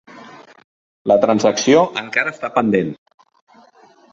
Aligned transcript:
La 1.11 1.17
transacció 1.27 1.83
encara 2.03 2.35
està 2.37 2.51
pendent. 2.59 2.91